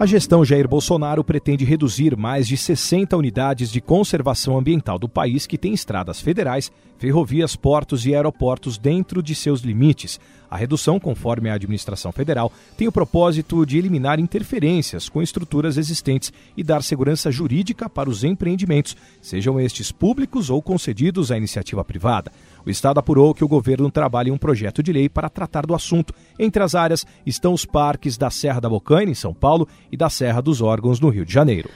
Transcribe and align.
A 0.00 0.06
gestão 0.06 0.42
Jair 0.42 0.66
Bolsonaro 0.66 1.22
pretende 1.22 1.62
reduzir 1.62 2.16
mais 2.16 2.48
de 2.48 2.56
60 2.56 3.14
unidades 3.14 3.70
de 3.70 3.82
conservação 3.82 4.56
ambiental 4.56 4.98
do 4.98 5.06
país 5.06 5.46
que 5.46 5.58
têm 5.58 5.74
estradas 5.74 6.22
federais, 6.22 6.72
ferrovias, 6.96 7.54
portos 7.54 8.06
e 8.06 8.14
aeroportos 8.14 8.78
dentro 8.78 9.22
de 9.22 9.34
seus 9.34 9.60
limites. 9.60 10.18
A 10.50 10.56
redução, 10.56 10.98
conforme 10.98 11.48
a 11.48 11.54
administração 11.54 12.10
federal, 12.10 12.50
tem 12.76 12.88
o 12.88 12.92
propósito 12.92 13.64
de 13.64 13.78
eliminar 13.78 14.18
interferências 14.18 15.08
com 15.08 15.22
estruturas 15.22 15.76
existentes 15.76 16.32
e 16.56 16.64
dar 16.64 16.82
segurança 16.82 17.30
jurídica 17.30 17.88
para 17.88 18.10
os 18.10 18.24
empreendimentos, 18.24 18.96
sejam 19.22 19.60
estes 19.60 19.92
públicos 19.92 20.50
ou 20.50 20.60
concedidos 20.60 21.30
à 21.30 21.36
iniciativa 21.36 21.84
privada. 21.84 22.32
O 22.66 22.70
Estado 22.70 22.98
apurou 22.98 23.32
que 23.32 23.44
o 23.44 23.48
governo 23.48 23.90
trabalha 23.90 24.28
em 24.28 24.32
um 24.32 24.38
projeto 24.38 24.82
de 24.82 24.92
lei 24.92 25.08
para 25.08 25.30
tratar 25.30 25.64
do 25.64 25.74
assunto. 25.74 26.12
Entre 26.38 26.62
as 26.62 26.74
áreas 26.74 27.06
estão 27.24 27.52
os 27.52 27.64
parques 27.64 28.18
da 28.18 28.28
Serra 28.28 28.60
da 28.60 28.68
Bocaina, 28.68 29.10
em 29.10 29.14
São 29.14 29.32
Paulo, 29.32 29.68
e 29.90 29.96
da 29.96 30.08
Serra 30.08 30.40
dos 30.40 30.60
Órgãos, 30.60 31.00
no 31.00 31.08
Rio 31.08 31.24
de 31.24 31.32
Janeiro. 31.32 31.70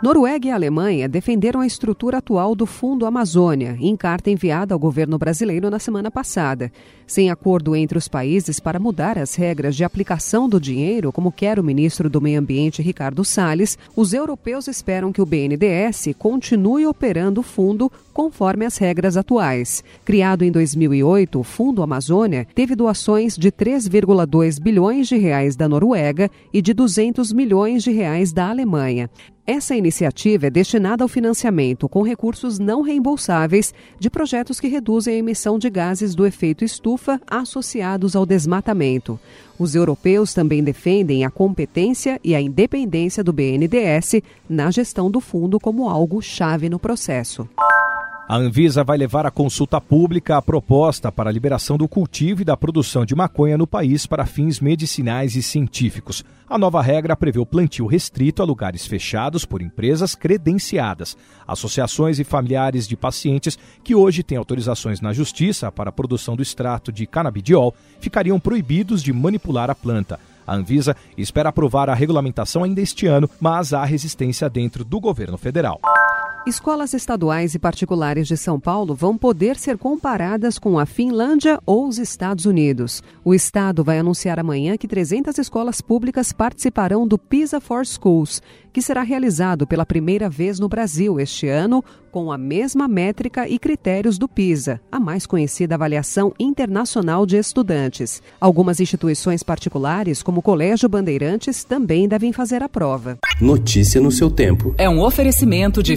Noruega 0.00 0.46
e 0.46 0.50
Alemanha 0.52 1.08
defenderam 1.08 1.58
a 1.58 1.66
estrutura 1.66 2.18
atual 2.18 2.54
do 2.54 2.66
Fundo 2.66 3.04
Amazônia 3.04 3.76
em 3.80 3.96
carta 3.96 4.30
enviada 4.30 4.72
ao 4.72 4.78
governo 4.78 5.18
brasileiro 5.18 5.68
na 5.68 5.80
semana 5.80 6.08
passada. 6.08 6.70
Sem 7.04 7.30
acordo 7.30 7.74
entre 7.74 7.98
os 7.98 8.06
países 8.06 8.60
para 8.60 8.78
mudar 8.78 9.18
as 9.18 9.34
regras 9.34 9.74
de 9.74 9.82
aplicação 9.82 10.48
do 10.48 10.60
dinheiro, 10.60 11.10
como 11.10 11.32
quer 11.32 11.58
o 11.58 11.64
ministro 11.64 12.08
do 12.08 12.20
Meio 12.20 12.38
Ambiente 12.38 12.80
Ricardo 12.80 13.24
Salles, 13.24 13.76
os 13.96 14.12
europeus 14.12 14.68
esperam 14.68 15.12
que 15.12 15.20
o 15.20 15.26
BNDES 15.26 16.10
continue 16.16 16.86
operando 16.86 17.40
o 17.40 17.44
fundo 17.44 17.90
conforme 18.14 18.66
as 18.66 18.76
regras 18.76 19.16
atuais. 19.16 19.82
Criado 20.04 20.44
em 20.44 20.52
2008, 20.52 21.40
o 21.40 21.44
Fundo 21.44 21.82
Amazônia 21.82 22.46
teve 22.54 22.76
doações 22.76 23.36
de 23.36 23.50
3,2 23.50 24.60
bilhões 24.60 25.08
de 25.08 25.16
reais 25.16 25.56
da 25.56 25.68
Noruega 25.68 26.30
e 26.52 26.62
de 26.62 26.72
200 26.72 27.32
milhões 27.32 27.82
de 27.82 27.90
reais 27.90 28.32
da 28.32 28.48
Alemanha. 28.48 29.10
Essa 29.50 29.74
iniciativa 29.74 30.48
é 30.48 30.50
destinada 30.50 31.02
ao 31.02 31.08
financiamento 31.08 31.88
com 31.88 32.02
recursos 32.02 32.58
não 32.58 32.82
reembolsáveis 32.82 33.72
de 33.98 34.10
projetos 34.10 34.60
que 34.60 34.68
reduzem 34.68 35.14
a 35.14 35.18
emissão 35.20 35.58
de 35.58 35.70
gases 35.70 36.14
do 36.14 36.26
efeito 36.26 36.66
estufa 36.66 37.18
associados 37.26 38.14
ao 38.14 38.26
desmatamento. 38.26 39.18
Os 39.58 39.74
europeus 39.74 40.34
também 40.34 40.62
defendem 40.62 41.24
a 41.24 41.30
competência 41.30 42.20
e 42.22 42.34
a 42.34 42.40
independência 42.42 43.24
do 43.24 43.32
BNDES 43.32 44.20
na 44.46 44.70
gestão 44.70 45.10
do 45.10 45.18
fundo 45.18 45.58
como 45.58 45.88
algo 45.88 46.20
chave 46.20 46.68
no 46.68 46.78
processo. 46.78 47.48
A 48.28 48.36
Anvisa 48.36 48.84
vai 48.84 48.98
levar 48.98 49.24
à 49.24 49.30
consulta 49.30 49.80
pública 49.80 50.36
a 50.36 50.42
proposta 50.42 51.10
para 51.10 51.30
a 51.30 51.32
liberação 51.32 51.78
do 51.78 51.88
cultivo 51.88 52.42
e 52.42 52.44
da 52.44 52.58
produção 52.58 53.06
de 53.06 53.14
maconha 53.14 53.56
no 53.56 53.66
país 53.66 54.04
para 54.04 54.26
fins 54.26 54.60
medicinais 54.60 55.34
e 55.34 55.42
científicos. 55.42 56.22
A 56.46 56.58
nova 56.58 56.82
regra 56.82 57.16
prevê 57.16 57.38
o 57.38 57.46
plantio 57.46 57.86
restrito 57.86 58.42
a 58.42 58.44
lugares 58.44 58.86
fechados 58.86 59.46
por 59.46 59.62
empresas 59.62 60.14
credenciadas. 60.14 61.16
Associações 61.46 62.18
e 62.18 62.24
familiares 62.24 62.86
de 62.86 62.98
pacientes 62.98 63.58
que 63.82 63.94
hoje 63.94 64.22
têm 64.22 64.36
autorizações 64.36 65.00
na 65.00 65.14
justiça 65.14 65.72
para 65.72 65.88
a 65.88 65.92
produção 65.92 66.36
do 66.36 66.42
extrato 66.42 66.92
de 66.92 67.06
canabidiol 67.06 67.74
ficariam 67.98 68.38
proibidos 68.38 69.02
de 69.02 69.10
manipular 69.10 69.70
a 69.70 69.74
planta. 69.74 70.20
A 70.46 70.54
Anvisa 70.54 70.94
espera 71.16 71.48
aprovar 71.48 71.88
a 71.88 71.94
regulamentação 71.94 72.62
ainda 72.62 72.82
este 72.82 73.06
ano, 73.06 73.28
mas 73.40 73.72
há 73.72 73.82
resistência 73.86 74.50
dentro 74.50 74.84
do 74.84 75.00
governo 75.00 75.38
federal. 75.38 75.80
Escolas 76.48 76.94
estaduais 76.94 77.54
e 77.54 77.58
particulares 77.58 78.26
de 78.26 78.34
São 78.34 78.58
Paulo 78.58 78.94
vão 78.94 79.18
poder 79.18 79.58
ser 79.58 79.76
comparadas 79.76 80.58
com 80.58 80.78
a 80.78 80.86
Finlândia 80.86 81.60
ou 81.66 81.86
os 81.86 81.98
Estados 81.98 82.46
Unidos. 82.46 83.02
O 83.22 83.34
Estado 83.34 83.84
vai 83.84 83.98
anunciar 83.98 84.38
amanhã 84.40 84.78
que 84.78 84.88
300 84.88 85.36
escolas 85.36 85.82
públicas 85.82 86.32
participarão 86.32 87.06
do 87.06 87.18
PISA 87.18 87.60
for 87.60 87.84
Schools, 87.84 88.40
que 88.72 88.80
será 88.80 89.02
realizado 89.02 89.66
pela 89.66 89.84
primeira 89.84 90.30
vez 90.30 90.58
no 90.58 90.70
Brasil 90.70 91.20
este 91.20 91.48
ano, 91.48 91.84
com 92.10 92.32
a 92.32 92.38
mesma 92.38 92.88
métrica 92.88 93.48
e 93.48 93.58
critérios 93.58 94.18
do 94.18 94.26
PISA, 94.26 94.80
a 94.90 94.98
mais 94.98 95.26
conhecida 95.26 95.74
avaliação 95.74 96.32
internacional 96.38 97.26
de 97.26 97.36
estudantes. 97.36 98.22
Algumas 98.40 98.80
instituições 98.80 99.42
particulares, 99.42 100.22
como 100.22 100.38
o 100.38 100.42
Colégio 100.42 100.88
Bandeirantes, 100.88 101.64
também 101.64 102.08
devem 102.08 102.32
fazer 102.32 102.62
a 102.62 102.68
prova. 102.68 103.18
Notícia 103.40 104.00
no 104.00 104.10
seu 104.10 104.30
tempo. 104.30 104.74
É 104.78 104.88
um 104.88 105.02
oferecimento 105.02 105.82
de 105.82 105.96